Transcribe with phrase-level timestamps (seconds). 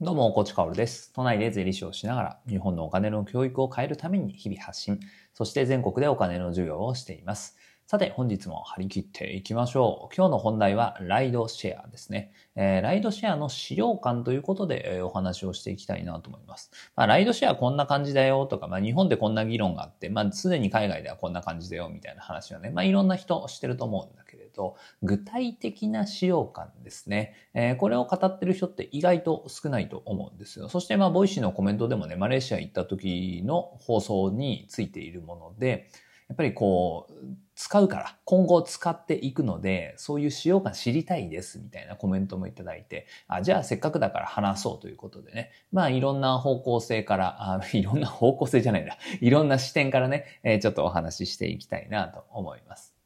[0.00, 1.12] どうも、コーチカオルです。
[1.12, 5.00] 都内で税理士をしながら、日本のお金の教育を変えるために日々発信、
[5.34, 7.56] そして全国でお金の授業をしています。
[7.84, 10.14] さて、本日も張り切っていきましょう。
[10.14, 12.30] 今日の本題は、ライドシェアですね。
[12.54, 16.70] えーライドシェアの使用感ということで、えーお話をしていきたいなと思います。
[16.94, 27.34] まあ、ライドシェアこんな感じだよとか、まあ、日本でこんな議論があって、まあ、すでに海外ではこんな感じだよみたいな話はね、まあ、いろんな人してると思うんだけれど、と具体的な使用感ですね。
[27.54, 30.68] えーこれを語ってる人って意外と少ないと思うんですよ。
[30.68, 35.90] そして、まあ、 Voicyのコメントでもね、マレーシア行った時の放送についているもので、
[36.28, 37.14] やっぱりこう、
[37.54, 52.97] 使うから、今後使っていくので、そういう使用感知りたいですみたいなコメントもいただいて、あじゃあせっかくだから話そうということでね、まあいろんな方向性から、あ いろんな方向性じゃないんだ、いろんな視点からね、えーちょっとお話ししていきたいなと思います。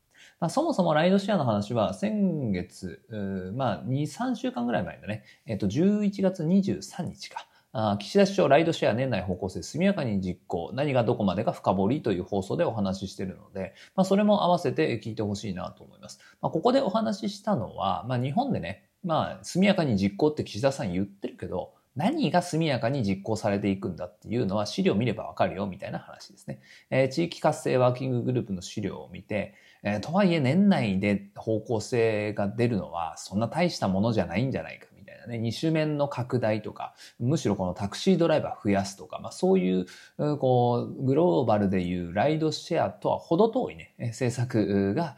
[0.43, 3.01] まあ、そもそもライドシェアの話は先月、
[3.55, 7.47] まあ2、3週間ぐらい前だね、えっ、と11月23日か。
[8.01, 16.19] 岸田首相ライドシェア年内方向性速やかに実行、何がどこまでか深掘りという放送でお話ししているので、まあ、それも合わせて聞いてほしいなと思います。
[16.41, 26.61] まあ、ここでお話ししたのは、まあ、日本でね、まあ、速やかに実行って岸田さん言ってるけど、何が速やかに実行されていくんだっていうのは資料見ればわかるよみたいな話ですね。
[26.91, 39.87] えー地域活性ワーキンググループの資料を見て、えーとはいえ年内で方向性が出るのはそんな大したものじゃないんじゃないかみたいなね、二種面の拡大とか、むしろこのタクシードライバー増やすとか、まあそういう、
[40.39, 45.17] こう、グローバルでいうライドシェアとは程遠いね、政策が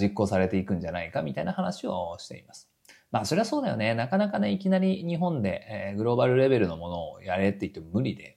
[0.00, 2.68] 実行されていくんじゃないかみたいな話をしています。
[3.10, 3.94] まあそれはそうだよね。
[3.94, 8.36] なかなかね、いきなり日本で、えーグローバルレベルのものをやれって言っても無理で、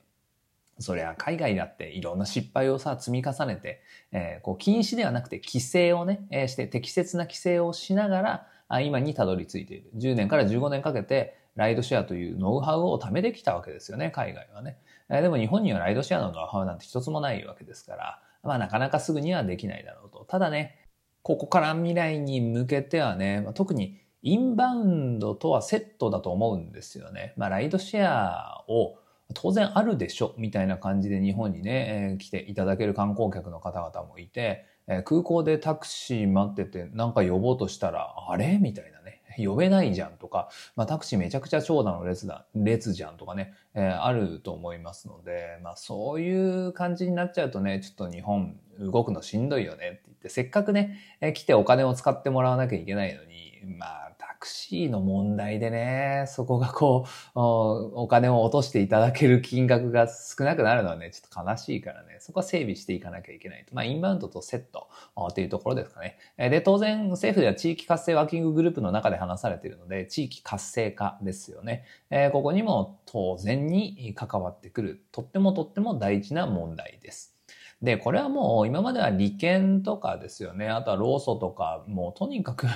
[0.80, 9.92] そりゃ海外だっていろんな失敗をさ、積み重ねて、えーこう禁止ではなくて規制をね、えーして適切な規制をしながら、あ今にたどり着いている。
[9.96, 14.78] 10年から15年かけて、ライドシェアというノウハウを貯めてきたわけですよね、海外はね。
[15.10, 20.26] えーでも日本にはライドシェアのノウハウなんて一つもないわけですから、まあなかなかすぐにはできないだろうと。
[20.26, 20.80] ただね、
[21.24, 27.34] ここから未来に向けてはね、まあ特にインバウンドとはセットだと思うんですよね。
[27.38, 28.98] まあライドシェアを
[29.34, 38.58] 当然あるでしょみたいな感じで日本にね、えー来ていただける観光客の方々もいて、えー空港でタクシー待っててなんか呼ぼうとしたら、あれ？
[38.60, 39.22] みたいなね。
[39.38, 54.12] 呼べないじゃんとか、まあ、タクシーめちゃくちゃ長蛇の列だ、列じゃんとかね、えーあると思いますので、まあそういう感じになっちゃうとね、ちょっと日本動くのしんどいよねって言って、せっかくね、えー来てお金を使ってもらわなきゃいけないのに、まあ
[54.48, 63.76] クシーの問題でね、そこがこう、お金を落としていただける金額が少なくなるのはね、ちょっと悲しいからね、そこは整備していかなきゃいけないと。
[63.76, 64.88] まあインバウンドとセット
[65.30, 66.18] っていうところですかね。
[66.38, 71.84] で、当然政府では地域活性ワーキンググループの中で話されているので、地域活性化ですよね。
[72.10, 77.38] えここにも当然に関わってくる、とってもとっても大事な問題です。
[77.82, 80.70] で、これはもう今までは利権とかですよね。
[80.70, 82.68] あとは労組とか、もうとにかく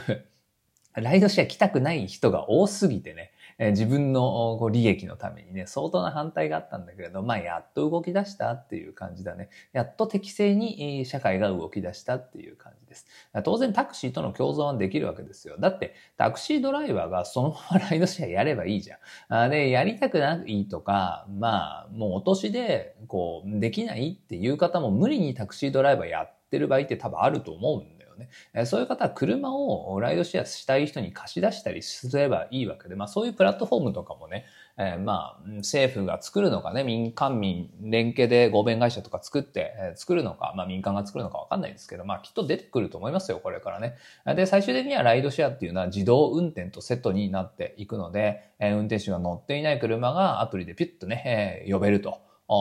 [0.96, 9.50] ライドシェア来たくない人が多すぎてね、え自分のこう利益のためにね、相当な反対があったんだけれど、まあやっと動き出したっていう感じだね。
[9.72, 13.06] やっと適正に社会が動き出したっていう感じです。
[13.44, 15.58] 当然タクシーとの共存はできるわけですよ。
[15.60, 19.00] だってタクシードライバーがそのまま ライドシェアやればいいじゃん。
[19.30, 28.30] あで、やりたくないとか、まあ、もうお年で、こう、できないっていう方も無理にタクシードライバーやってる場合って多分あると思うんだよね。
[28.54, 34.46] えそういう方は車をライドシェアしたい人に貸し出したりすればいいわけで、まあそういうプラットフォームとかもね、
[34.78, 43.96] えーまあ政府が作るのかね、民間民連携で合弁会社とか作って、えー作るのか、まあ民間が作るのかわかんないですけど、まあきっと出てくると思いますよ、これからね。
[44.36, 52.20] で、最終的にはライドシェアっていうのは自動運転とセットになっていくので、えー運転手が乗っていない車がアプリでピュッとね、え呼べると。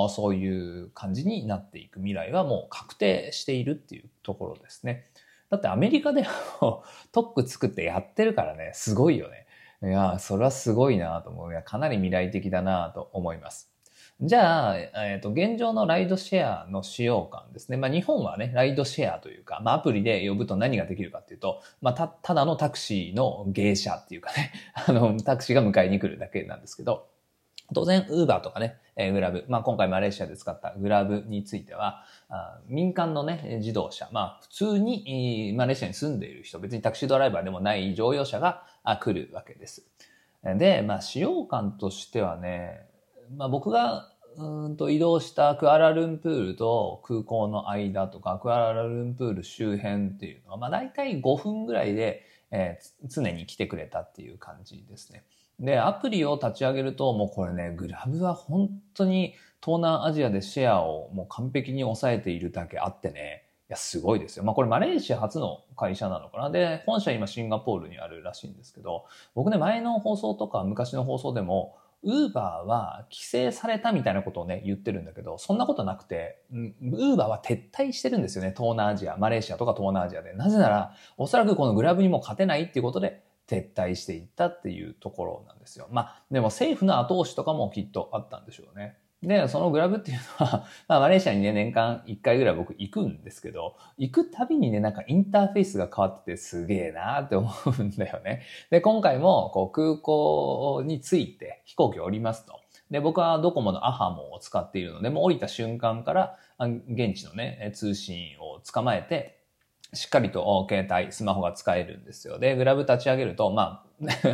[0.09, 5.07] そういう感じになっていく未来はもう確定しているっていうところですね。
[5.51, 6.25] だってアメリカで
[6.61, 9.47] も 特区作ってやってるからね、すごいよね。
[9.83, 11.53] いや、それはすごいなと思う。
[11.53, 13.71] いや、かなり未来的だなと思います。
[14.23, 17.79] じゃあ、えっ、と、現状のライドシェアの使用感ですね。
[17.79, 24.53] まあ、日本はね、ライドシェアというか、まあ、アプリで呼ぶと何ができるかっていうと、まあ、た、ただのタクシーの芸者っていうかね、
[24.87, 27.09] あの、タクシーが迎えに来るだけなんですけど、
[27.73, 32.05] 当然、ウーバーとかね、えーグラブ、まあ、今回マレーシアで使ったグラブについては、
[32.67, 38.65] 民間のね、自動車、まあ、普通に、マレーシアに住んでいる人、別にタクシードライバーでもない乗用車が
[39.01, 39.85] 来るわけです。
[40.45, 42.87] で、まあ、使用感としてはね、
[43.37, 55.25] まあ、僕がうーんと移動したクアラルンプールと空港の間とか、クアラルンプール周辺っていうのは、まあ大体5分ぐらいで、えー常に来てくれたっていう感じですね。
[55.59, 64.45] で、アプリを立ち上げると、もうこれね、グラブは本当に東南アジアでシェアをもう完璧に抑えているだけあってね、いや、すごいですよ。
[64.45, 66.51] まあこれマレーシア初の会社なのかな。
[66.51, 69.05] で、本社今シンガポールにあるらしいんですけど、
[69.35, 78.55] 僕ね、前の放送とか昔の放送でも、ウーバーは規制されたみたいなことをね、言ってるんだけど、そんなことなくて、ウーバーは撤退してるんですよね。
[78.57, 80.33] 東南アジア、マレーシアとか東南アジアで。
[80.33, 85.89] なぜなら、おそらくこのグラブにも勝てないっていうことで、撤退していったっていうところなんですよ。
[85.91, 88.97] まあ、でも政府の後押しとかもきっとあったんでしょうね。
[89.23, 98.43] で、そのグラブっていうのは、 まあ、マレーシアにね、年間1回ぐらい僕行くんですけど、行くたびにね、なんかインターフェースが変わっててすげえなーって思うんだよね。
[98.71, 102.61] で、今回も、こう、空港に着いて飛行機降りますと。
[102.91, 109.41] で、僕はドコモのアハモを使っているので、もう降りた瞬間から、現地のね、通信を捕まえて、
[109.93, 112.39] しっかりと携帯、スマホが使えるんですよ。
[112.39, 113.85] で、グラブ立ち上げると、ま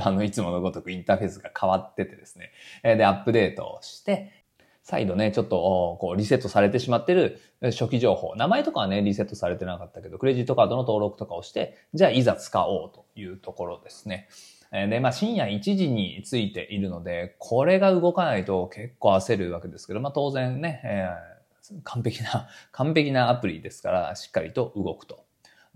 [0.00, 2.52] あ、 あの、いつものごとくインターフェースが変わっててですね。
[2.82, 4.45] で、アップデートをして、
[4.86, 8.36] 再度ね、ちょっと、こう、リセットされてしまってる初期情報。
[8.36, 14.28] 名前とかはね、リセットされてなかったけど、クレジットカードの登録とかをして、じゃあいざ使おうというところですね。
[14.70, 25.25] で、まあ深夜1時についているので、これが動かないと結構焦るわけですけど、まあ当然ね、えー、完璧な、完璧なアプリですから、しっかりと動くと。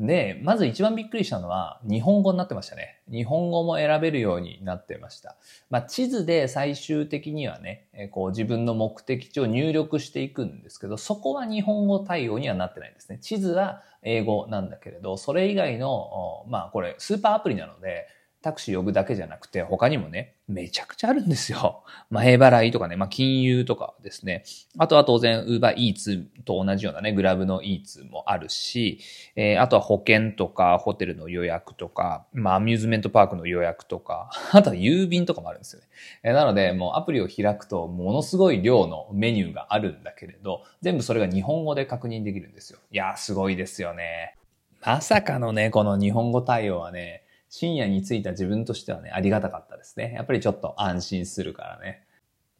[0.01, 3.01] で、まず一番びっくりしたのは、日本語になってましたね。
[3.11, 5.37] 日本語も選べるようになってました。
[5.69, 13.19] まあ、地図で最終的にはね、こう自分の目的地を入力していくんですけど、そこは日本語対応にはなってないんですね。
[13.19, 18.07] 地図は英語なんだけれど、それ以外の、まあこれスーパーアプリなので、
[18.43, 21.85] タクシー呼ぶだけじゃなくて、他にもね、めちゃくちゃあるんですよ。
[22.11, 24.45] 前払いとかね、まあ、金融とかですね。
[24.79, 28.99] あとは当然、ウーバーイーツと同じようなね、グラブのイーツもあるし、
[29.37, 35.89] えー、あとは保険とか、ホテルの予約とか、まあ、アミューズメントパークの予約とか、 あとは郵便とかもあるんですよね。
[36.23, 42.79] えー、なので、もうアプリを開くと、ものすごい量のメニューがあるんだけれど、全部それが日本語で確認できるんですよ。
[42.91, 44.37] いやー、すごいですよね。
[44.83, 50.15] まさかのね、この日本語対応はね、深夜に着いた自分としてはね、ありがたかったですね。
[50.15, 52.05] やっぱりちょっと安心するからね。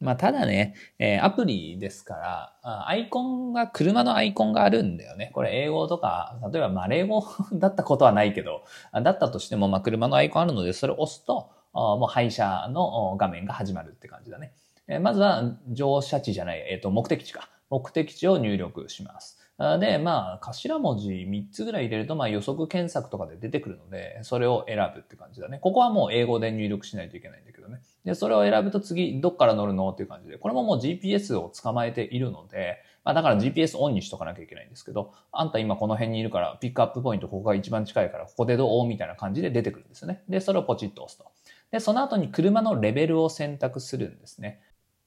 [0.01, 2.15] まあ、ただね、えー、アプリですか
[2.63, 5.29] ら、アイコンが、車のアイコンがあるんだよね。
[5.33, 7.23] これ英語とか、例えばマレー語
[7.53, 14.53] だったことはないけど、だったとしても、まあ、車のアイコンあるので、それを押すと、もう配車の画面が始まるって感じだね。
[14.87, 17.47] えー、まずは、乗車地じゃない、えっ、ー、と、目的地か。
[17.69, 19.40] 目的地を入力します。
[19.79, 25.59] で、まあ、頭文字3つぐらい入れると、まあ予測検索とかで出てくるので、それを選ぶって感じだね。
[25.59, 27.79] ここはもう英語で入力しないといけないんだけどね。
[28.03, 40.23] で、それを選ぶと次、どっから乗るのっていう感じで、これももう GPS を捕まえているので、まあだから GPS オンにしとかなきゃいけないんですけど、あんた今この辺にいるから、ピックアップポイントここが一番近いから、ここでどうみたいな感じで出てくるんですよね。
[40.29, 41.25] で、それをポチッと押すと。
[41.71, 44.59] で、その後に車のレベルを選択するんですね。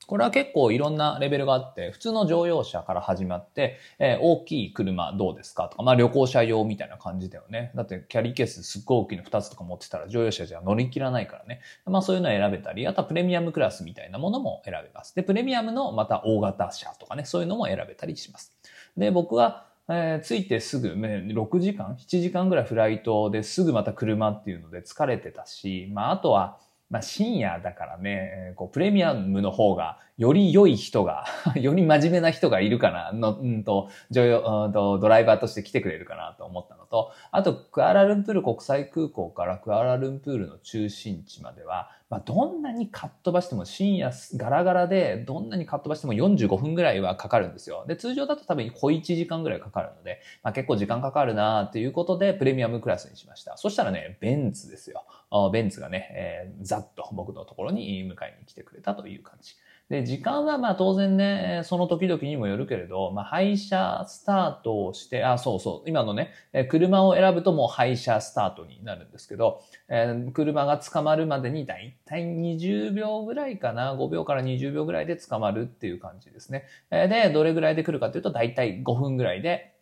[0.06, 7.72] これは結構いろんなレベルがあって、普通の乗用車から始まって、えー、大きい車どうですかとか、まあ旅行者用みたいな感じだよね。
[7.74, 11.60] だってキャリーケースすっごい大きいの2つとか持ってたら乗用車じゃ乗り切らないからね。
[11.86, 15.14] まあそういうのを選べたり、あとはプレミアムクラスみたいなものも選べます。
[15.14, 18.52] で、プレミアムのまた大型車とかね、そういうのも選べたりします。
[18.96, 26.58] で、僕は、えー、着いてすぐ、ね、6時間 ?7 時間ぐらいフライトですぐまた車っていうので疲れてたし、まああとは、
[26.90, 31.26] まあ深夜だからね、こうプレミアムの方がより良い人が
[31.56, 47.84] より真面目な人がいるかな、の、うんと、女優、うんと、ドライバーとして来てくれるかなと思ったのと、あと、クアラルンプール国際空港からクアラルンプールの中心地までは、まあ、どんなにかっ飛ばしても深夜ガラガラで、どんなにかっ飛ばしても45分ぐらいはかかるんですよ。
[47.88, 53.56] で、通常だと多分小1時間ぐらいかかるので、まあ、結構時間かかるなーっていうことで、プレミアムクラスにしました。
[53.56, 55.04] そしたらね、ベンツですよ。
[55.52, 59.56] ベンツがね、えー、ざっと僕のところに迎えに来てくれたという感じ。
[59.90, 66.32] で、時間はまあ当然ね、その時々にもよるけれど、まあ配車スタートをして、あ、そうそう、今のね、
[66.70, 76.64] 車を選ぶともう配車スタートになるんですけど、えー、車が捕まるまでにだいたい20秒ぐらいかな、5秒から20秒ぐらいで捕まるっていう感じですね。
[76.90, 79.74] で、どれぐらいで来るかというと、だいたい5分ぐらいで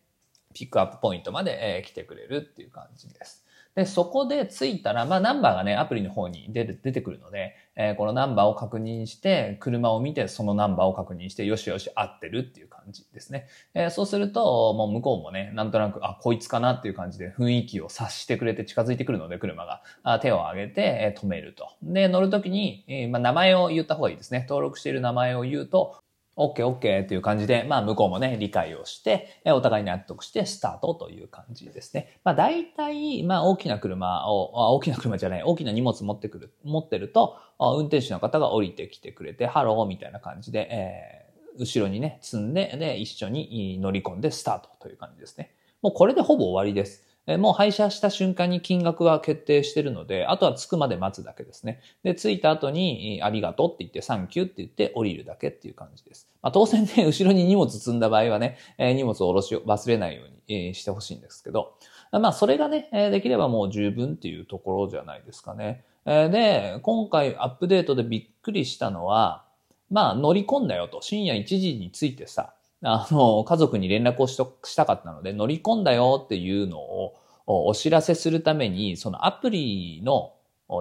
[0.53, 3.45] ピックアップポイントまで来てくれるっていう感じです。
[3.75, 13.47] で、そこで着いたら、まあナンバーがね、アプリの方に出る、出てくるので、えー、このナンバーを確認して、車を見てそのナンバーを確認して、よしよし合ってるっていう感じですね。
[13.73, 19.81] えー、そうすると、もう向こうもね、なんとなく、あ、こいつかなっていう感じで雰囲気を察してくれて近づいてくるので、車が。
[20.03, 21.69] あ手を挙げて、えー、止めると。
[21.81, 24.45] で、乗るときに、え、まあ名前を言った方がいいですね。
[24.47, 26.03] 登録している名前を言うと、
[26.35, 32.19] OK, OK っていう感じで、まあ向こうもね、理解をして、お互い納得してスタートという感じですね。
[32.23, 45.53] まあ大体、まあ大きな車を、大きな車じゃない、大きな荷物持ってくる、持ってると、運転手の方が降りてきてくれて、ハローみたいな感じで、えー、後ろにね、積んで、で、一緒に乗り込んでスタートという感じですね。
[45.83, 47.03] もうこれでほぼ終わりです。
[47.25, 51.79] もう配車した瞬間に金額は決定してるので、あとは着くまで待つだけですね。
[52.03, 56.27] で、着いた後に、ありがとうって言って、サンキューって言って降りるだけっていう感じです。
[56.41, 61.75] まあ、当然ね、 後ろに荷物積んだ場合はね、荷物を下ろし忘れないようにしてほしいんですけど、
[62.11, 65.85] まあ、それがね、できればもう十分っていうところじゃないですかね。
[66.05, 69.45] で、今回アップデートでびっくりしたのは、
[69.89, 71.01] まあ、乗り込んだよと。
[71.01, 72.53] 深夜1時に着いてさ、
[72.83, 80.33] あの、家族に連絡をしとしたかったので、乗り込んだよっていうのをお知らせするために、そのアプリの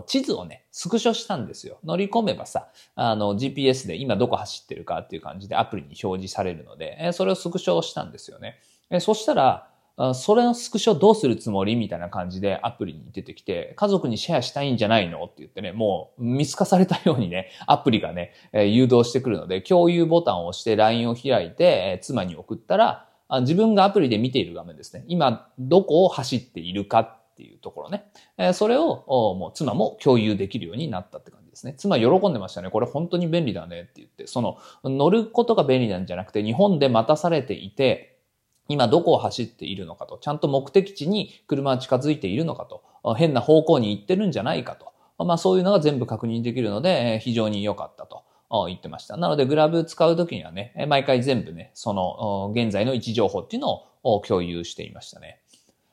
[0.06, 1.78] 地図をね、スクショしたんですよ。
[1.84, 8.58] 乗り込めばさ、あの GPS で今どこ走ってるかっていう感じでアプリに表示されるので、それをスクショしたんですよね。
[9.00, 9.68] そしたら、
[10.14, 23.08] それのスクショどうするつもりみたいな感じでアプリに出てきて、家族にシェアしたいんじゃないのって言ってね、もう見透かされたようにね、 アプリがね、誘導してくるので、共有ボタンを押して LINE を開いて、妻に送ったら、
[23.40, 25.04] 自分がアプリで見ている画面ですね。
[25.08, 28.04] 今、どこを走っているかっていうところね。
[28.52, 31.74] それを、もう妻も共有できるようになったって感じですね。
[31.76, 32.70] 妻喜んでましたね。
[32.70, 38.11] これ本当に便利だねって言って、その、乗ることが便利なんじゃなくて、日本で待たされていて、
[38.68, 42.82] 今どこを走っているのかと、ちゃんと目的地に車は近づいているのかと、
[43.16, 44.92] 変な方向に行ってるんじゃないかと。
[45.24, 48.22] まあそういうのが全部確認できるので、非常に良かったと。
[48.68, 49.16] 言ってました。
[49.16, 55.40] なので、グラブ使うときにはね、毎回全部ね、その、現在の位置情報っていうのを共有していましたね。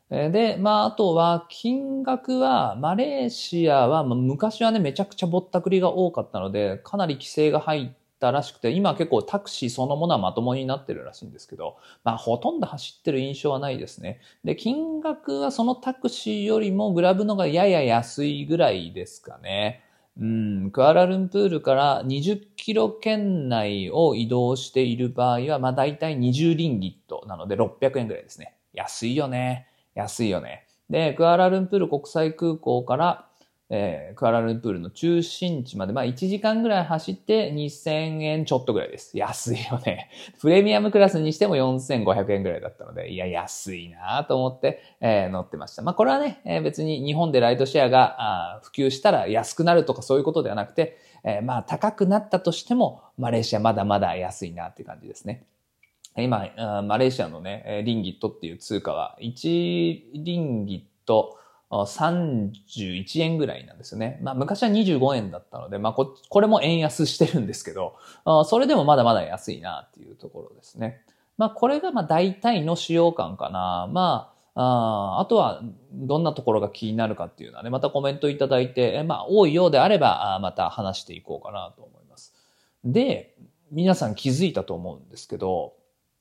[0.09, 14.19] で、まあ、あとは、金額は、マレーシアは、昔はね、めちゃくちゃぼったくりが多かったので、かなり規制が入ったらしくて、今結構タクシーそのものはまともになってるらしいんですけど、まあ、ほとんど走ってる印象はないですね。
[14.43, 19.83] で、金額はそのタクシーよりもグラブのがやや安いぐらいですかね。
[20.19, 28.53] うん、クアラルンプールから20キロ圏内を移動している場合は、まあ大体20リンギットなので600円ぐらいですね。
[28.73, 29.67] 安いよね。
[29.95, 30.67] 安いよね。
[30.89, 33.28] で、クアラルンプール国際空港から
[33.71, 39.15] えー、クアラルンプールの中心地まで、まあ1時間ぐらい走って2000円ちょっとぐらいです。
[39.15, 40.09] 安いよね。
[40.41, 45.83] プレミアムクラスにしても4500円ぐらいだったので、いや、安いなと思って、えー、乗ってました。
[45.83, 55.45] まあこれはね、えー、別に日本でライドシェアが普及したら安くなるとかそういうことではなくて、えー、まあ高くなったとしても、マレーシアまだまだ安いなっていう感じですね。
[56.17, 56.49] 今、
[56.83, 61.38] マレーシアのね、リンギットっていう通貨は、1リンギット、
[61.71, 64.19] 31円ぐらいなんですよね。
[64.23, 67.95] まあ昔は25円だったので、まあここれも円安してるんですけど、
[68.45, 71.01] それでもまだまだ安いなっていうところですね。
[71.38, 73.88] まあこれがまあ大体の使用感かな。
[73.91, 75.61] まあ、ああとは
[75.93, 82.33] どんなところが気になるかっていうのはね、またコメントいただいて、まあ多いようであればまた話していこうかなと思います。
[82.83, 83.35] で、
[83.71, 85.75] 皆さん気づいたと思うんですけど、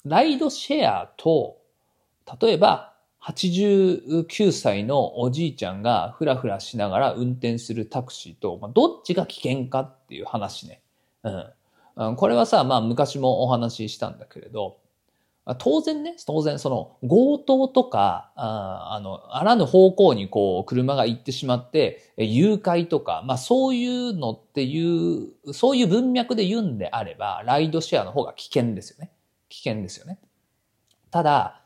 [0.04, 1.56] ライドシェアと、
[2.40, 2.92] 例えば
[3.32, 10.80] 89歳のおじいちゃんがふらふらしながら運転するタクシーと、まあ、どっちが危険かっていう話ね。
[11.22, 12.16] うん。
[12.16, 14.78] これはさ、まあ昔もお話ししたんだけれど、
[15.58, 29.10] 当然ね、当然その強盗とか、ああの、あらぬ方向にこう車が行ってしまって、誘拐とか、まあそういうのっていう、そういう文脈で言うんであれば、ライドシェアの方が危険ですよね。
[29.48, 30.18] 危険ですよね。
[31.10, 31.62] ただ、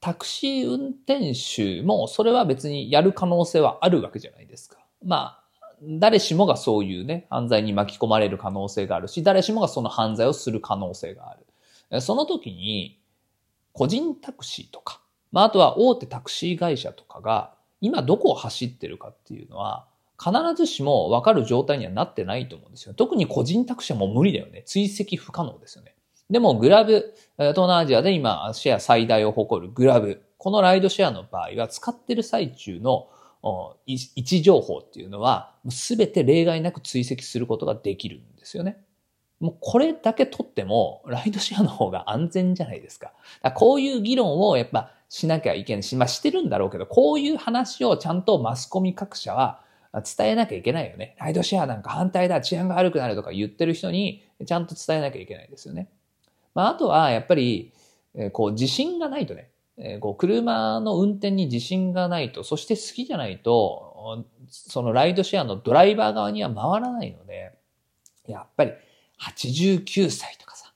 [0.00, 4.78] タクシー運転手もそれは別にやる可能性はあるわけじゃないですか。
[5.04, 5.40] まあ、
[5.82, 11.36] 誰しもがそういうね、犯罪に巻き込まれる可能性があるし、誰しもがその犯罪をする可能性があ
[11.90, 12.00] る。
[12.00, 12.98] その時に、
[13.72, 15.00] 個人タクシーとか、
[15.32, 19.86] まあ、あとは大手タクシー会社とかが、今どこを走ってるかっていうのは、
[20.22, 22.94] 必ずしも分かる状態にはなってないと思うんですよ。
[22.94, 24.62] 特に個人タクシーはもう無理だよね。
[24.66, 25.94] 追跡不可能ですよね。
[26.30, 30.22] でもグラブ、東南アジアで今シェア最大を誇るグラブ。
[30.38, 33.08] このライドシェアの場合は使ってる最中の
[33.86, 38.78] 位置情報っていうのはすべて例外なく追跡することができるんですよね。
[39.40, 43.12] もうこれだけ取ってもライドシェアの方が安全じゃないですか。
[43.42, 51.16] かこういう議論をやっぱしなきゃいけないし、まあしてるんだろうけど、こういう話をちゃんとマスコミ各社は伝えなきゃいけないよね。
[51.18, 55.88] ライドシェアなんか反対だ、治安が悪くなるとか言ってる人にちゃんと伝えなきゃいけないですよね。
[56.54, 57.72] まあ、あとはやっぱり、
[58.14, 67.52] え、こう自信がないとね、え、こう車の運転に自信がないと、そして好きじゃないと、そのライドシェアのドライバー側には回らないので、
[68.26, 68.72] やっぱり
[69.20, 70.72] 89歳とかさ、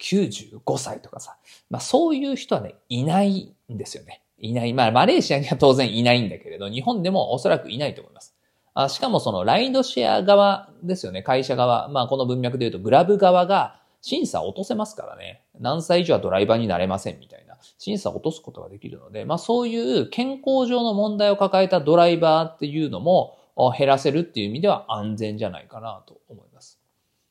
[0.00, 1.36] 95歳とかさ。
[1.70, 4.22] まあそういう人はね、いないんですよね。
[4.38, 4.72] いない。
[4.72, 8.34] まあマレーシアには当然いないんだけれど、日本でもおそらくいないと思います。
[8.74, 11.22] あしかもそのライドシェア側ですよね。
[11.22, 11.88] 会社側。
[11.88, 15.42] まあこの文脈で言うとグラブ側が審査落とせますからね。
[15.60, 17.56] 何歳以上はドライバーになれませんみたいな。
[17.78, 23.36] 審査落とすことができるので、まあそういう健康上の問題を抱えたドライバーっていうのも
[23.76, 26.78] 減らせるっていう意味では安全じゃないかなと思います。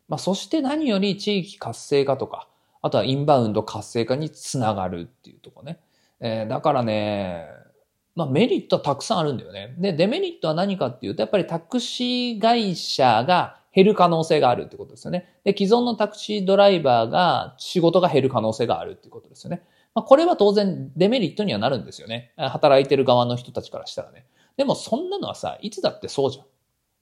[0.09, 2.47] まあそして何より地域活性化とか、
[2.81, 5.79] あとはインバウンド活性化につながるっていうとこね。
[6.19, 7.45] えー、だからね、
[8.15, 9.75] まあメリットはたくさんあるんだよね。
[9.77, 15.37] で、デメリットは何かっていうと、やっぱりタクシー会社が減る可能性があるってことですよね。
[15.43, 19.61] で、既存のタクシードライバーが仕事が減る可能性があるってことですよね。
[19.93, 22.33] まあこれは当然デメリットにはなるんですよね。
[22.37, 24.25] 働いてる側の人たちからしたらね。
[24.57, 26.45] でもそんなのはさ、いつだってそうじゃん。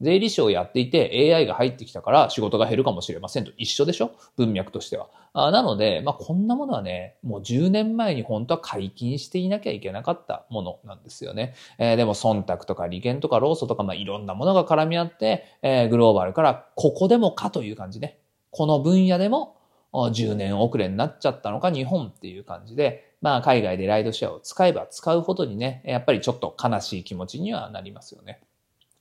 [0.02, 4.12] 税理士をやっていて AI が入ってきたから仕事が減るかもしれませんと一緒でしょ？
[4.36, 5.08] 文脈としては。
[5.34, 11.56] あなので、まあ、こんなものはね、もう10年前に本当は解禁していなきゃいけなかったものなんですよね。
[11.78, 18.18] えー、でも忖度とか利権とか労組とか、まあ、いろんなものが絡み合って、えー、グローバルからここでもかという感じで、
[18.52, 19.58] この分野でも
[19.92, 28.40] 10年遅れになっちゃったのか日本っていう感じで、まあ海外でライドシェアを使えば使うほどにね、やっぱりちょっと悲しい気持ちにはなりますよね。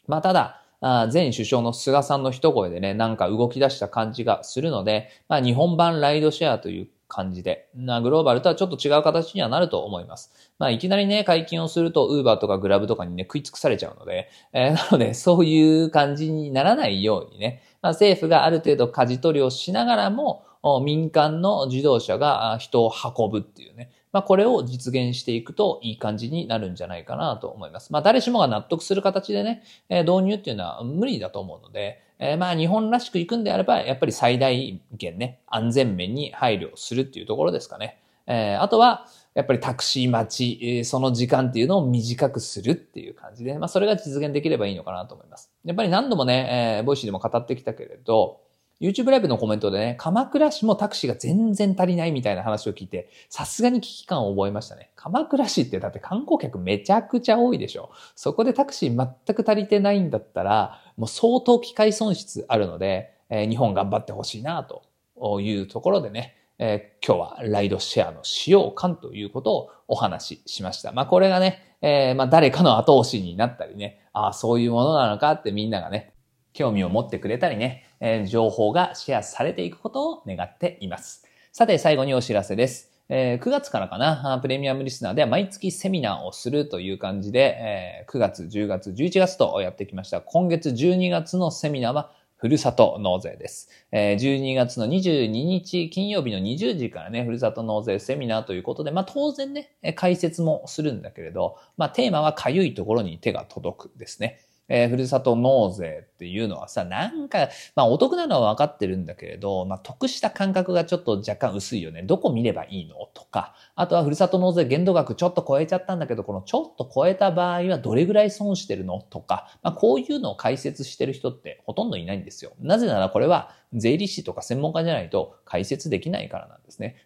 [0.09, 0.63] まあただ、
[1.12, 10.53] 前首相の菅さんの一声でね、なんか動き出した感じがするので、まあ日本版ライドシェアという感じで、なグローバルとはちょっと違う形にはなると思います。
[10.59, 20.45] まあいきなりね、解禁をすると、ウーバーとかグラブとかにね、食い尽くされちゃうので、えー、なのでそういう感じにならないようにね、まあ政府がある程度舵取りをしながらも、
[20.83, 23.91] 民間の自動車が人を運ぶっていうね。
[24.14, 27.92] まあ、これを実現していくといい感じになるんじゃないかなと思います。
[27.92, 37.99] まあ、誰しもが納得する形でね、え導入っていうのは無理だと思うので、えまあ、日本らしく行くんであれば、やっぱり最大限ね、安全面に配慮するっていうところですかね。
[38.28, 45.50] えあとは、やっぱりタクシー待ち、えその時間っていうのを短くするっていう感じで、まあ、それが実現できればいいのかなと思います。
[45.64, 48.44] やっぱり何度もね、えー、 Voicyでも語ってきたけれど、
[48.81, 54.91] YouTube ライブのコメントでね、鎌倉市もタクシーが全然足りないみたいな話を聞いて、さすがに危機感を覚えましたね。
[54.97, 57.91] 鎌倉市ってだって観光客めちゃくちゃ多いでしょ。
[58.17, 70.93] そこでタクシー全く足りてないんだったら、もう相当機会損失あるので、えー、日本頑張ってほしいなというところでね、えー、今日はライドシェアの使用感ということをお話ししました。
[70.93, 76.15] まあこれがね、えー、まあ誰かの後押しになったりね、ああ、そういうものなのかってみんながね、
[76.52, 81.25] 興味を持ってくれたりね、え情報がシェアされていくことを願っています。
[81.52, 82.93] さて、最後にお知らせです。
[83.08, 90.21] え9月からかな、プレミアムリスナーでは毎月セミナーをするという感じで、え9月、10月、11月とやってきました。
[90.21, 93.71] 今月12月のセミナーは、ふるさと納税です。
[93.90, 104.40] 12月の22日金曜日の20時からね、ふるさと納税セミナーということで、まあ当然ね、解説もするんだけれど、まあテーマはかゆいところに手が届くですね。
[104.69, 112.03] えー、ふるさと納税っていうのはさ、なんか、まあお得なのは分かってるんだけれど、まあ得した感覚がちょっと若干薄いよね。
[112.03, 112.95] どこ見ればいいの？
[113.13, 119.00] とか、あとはふるさと納税限度額ちょっと超えちゃったんだけど、このちょっと超えた場合はどれぐらい損してるの？
[119.11, 122.53] とか、まあこういうのを解説してる人ってほとんどいないんですよ。
[122.61, 126.97] なぜならこれは税理士とか専門家じゃないと解説できないからなんですね。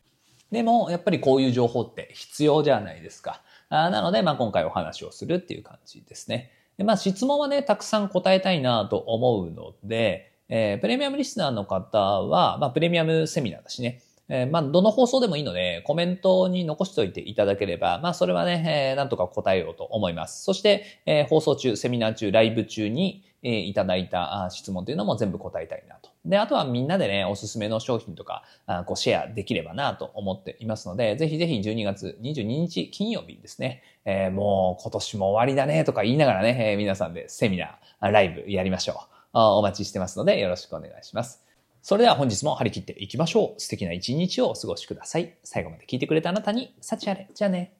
[0.50, 3.42] でも、やっぱりこういう情報って必要じゃないですか。
[3.68, 6.52] あなので、まあ今回お話をするっていう感じですね。
[6.78, 20.44] で、まあ質問はね、たくさん答えたいなと思うので、えー、プレミアムリスナーの方は、まあプレミアムセミナーだしね、えー、まあ、どの放送でもいいので、コメントに残しておいていただければ、まあ、それはね、えー、なんとか答えようと思います。
[20.44, 26.10] そして、えー、放送中、セミナー中、ライブ中に、え、いただいた質問というのも全部答えたいなと。
[26.24, 38.96] で、あとはみんなでね、おすすめの商品とか、あこうシェアできればなと思っていますので、ぜひぜひ12月22日金曜日ですね、えー、もう今年も終わりだねとか言いながらね、えー、皆さんでセミナー、ライブやりましょう。
[39.32, 41.44] お待ちしてますので、よろしくお願いします。
[41.82, 43.60] それでは本日も張り切っていきましょう。
[43.60, 45.34] 素敵な一日をお過ごしください。
[45.44, 47.28] 最後まで聞いてくれたあなたに、幸あれ。
[47.32, 47.77] じゃあね。